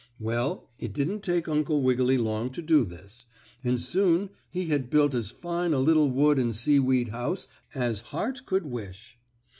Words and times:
Well, 0.19 0.67
it 0.79 0.93
didn't 0.93 1.21
take 1.21 1.47
Uncle 1.47 1.83
Wiggily 1.83 2.17
long 2.17 2.49
to 2.53 2.63
do 2.63 2.83
this, 2.85 3.27
and 3.63 3.79
soon 3.79 4.31
he 4.49 4.65
had 4.65 4.89
built 4.89 5.13
as 5.13 5.29
fine 5.29 5.73
a 5.73 5.77
little 5.79 6.09
wood 6.09 6.39
and 6.39 6.55
seaweed 6.55 7.09
house 7.09 7.47
as 7.75 7.99
heart 8.01 8.47
could 8.47 8.65
wish. 8.65 9.19